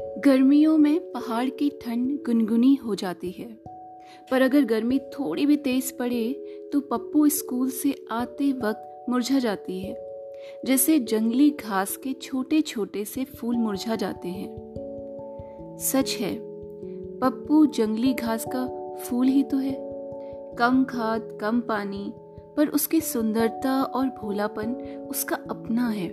[0.00, 3.46] गर्मियों में पहाड़ की ठंड गुनगुनी हो जाती है।
[4.30, 6.32] पर अगर गर्मी थोड़ी भी तेज पड़े
[6.72, 9.94] तो पप्पू स्कूल से आते वक्त मुरझा जाती है,
[10.66, 16.34] जैसे जंगली घास के छोटे छोटे से फूल मुरझा जाते हैं। सच है,
[17.18, 18.66] पप्पू जंगली घास का
[18.96, 19.76] फूल ही तो है।
[20.58, 22.12] कम खाद, कम पानी,
[22.56, 24.74] पर उसकी सुंदरता और भोलापन
[25.10, 26.08] उसका अपना है।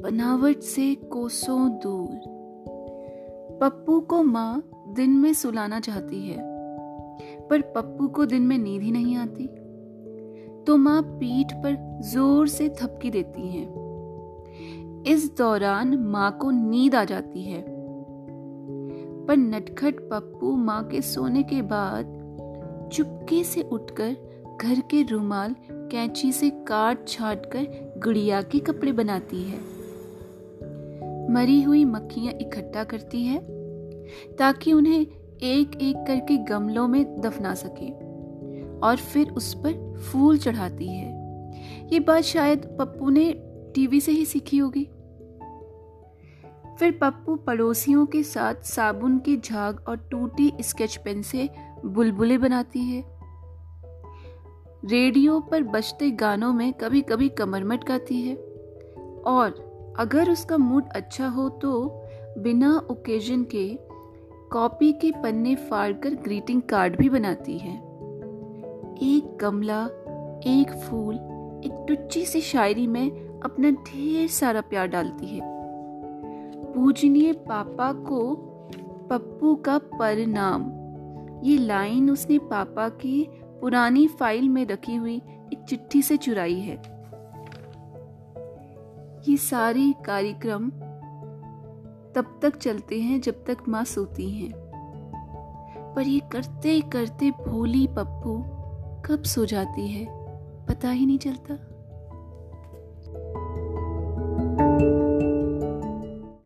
[0.00, 2.33] बनावट से कोसों दूर।
[3.60, 6.36] पप्पू को माँ दिन में सुलाना चाहती है,
[7.48, 9.46] पर पप्पू को दिन में नींद ही नहीं आती।
[10.66, 13.62] तो माँ पीठ पर ज़ोर से थपकी देती है।
[15.06, 17.62] इस दौरान माँ को नींद आ जाती है।
[19.26, 22.12] पर नटखट पप्पू माँ के सोने के बाद
[22.92, 24.16] चुपके से उठकर
[24.60, 27.66] घर के रुमाल कैंची से काट छाट कर
[28.04, 29.73] गुड़िया के कपड़े बनाती है।
[31.30, 33.38] मरी हुई मक्खियाँ इकट्ठा करती है,
[34.38, 35.00] ताकि उन्हें
[35.42, 37.90] एक एक करके गमलों में दफना सके,
[38.80, 41.12] और फिर उस पर फूल चढ़ाती है।
[41.92, 43.32] ये बात शायद पप्पू ने
[43.74, 44.84] टीवी से ही सीखी होगी।
[46.78, 51.48] फिर पप्पू पड़ोसियों के साथ साबुन के झाग और टूटी स्केच पेन से
[51.84, 53.02] बुलबुलें बनाती है।
[54.84, 58.34] रेडियो पर बजते गानों में कभी कभी कमर मटकाती है,
[59.26, 62.02] और अगर उसका मूड अच्छा हो तो
[62.38, 63.78] बिना ओकेजन के
[64.52, 67.76] कॉपी के पन्ने फाड़कर ग्रीटिंग कार्ड भी बनाती है।
[69.02, 69.84] एक गमला,
[70.46, 71.14] एक फूल,
[71.64, 75.40] एक टुच्ची सी शायरी में अपना ढेर सारा प्यार डालती है।
[76.72, 78.34] पूजनीय पापा को
[79.10, 80.72] पप्पू का परिणाम।
[81.44, 83.28] ये लाइन उसने पापा की
[83.60, 85.16] पुरानी फ़ाइल में रखी हुई
[85.52, 86.93] एक चिट्ठी से चुराई है।
[89.28, 90.70] ये सारे कार्यक्रम
[92.14, 94.52] तब तक चलते हैं जब तक माँ सोती हैं।
[95.96, 98.36] पर ये करते करते भोली पप्पू
[99.02, 100.06] कब सो जाती है,
[100.66, 101.54] पता ही नहीं चलता।